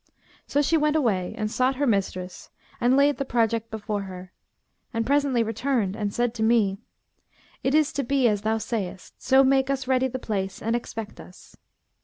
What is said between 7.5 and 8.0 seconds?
'It is